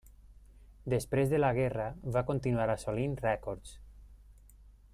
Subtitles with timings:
[0.93, 3.77] Després de la guerra, va continuar assolint rècords.